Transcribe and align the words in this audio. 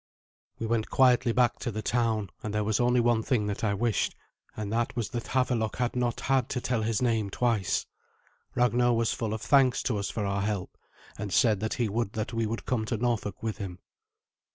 We 0.57 0.65
went 0.65 0.89
quietly 0.89 1.31
back 1.31 1.59
to 1.59 1.69
the 1.69 1.83
town, 1.83 2.31
and 2.41 2.55
there 2.55 2.63
was 2.63 2.79
only 2.79 2.99
one 2.99 3.21
thing 3.21 3.45
that 3.45 3.63
I 3.63 3.75
wished, 3.75 4.15
and 4.57 4.73
that 4.73 4.95
was 4.95 5.09
that 5.09 5.27
Havelok 5.27 5.75
had 5.75 5.95
not 5.95 6.21
had 6.21 6.49
to 6.49 6.59
tell 6.59 6.81
his 6.81 7.03
name 7.03 7.29
twice. 7.29 7.85
Ragnar 8.55 8.93
was 8.95 9.13
full 9.13 9.31
of 9.31 9.43
thanks 9.43 9.83
to 9.83 9.99
us 9.99 10.09
for 10.09 10.25
our 10.25 10.41
help, 10.41 10.75
and 11.19 11.31
said 11.31 11.59
that 11.59 11.75
he 11.75 11.87
would 11.87 12.13
that 12.13 12.33
we 12.33 12.47
would 12.47 12.65
come 12.65 12.83
to 12.85 12.97
Norfolk 12.97 13.43
with 13.43 13.59
him. 13.59 13.77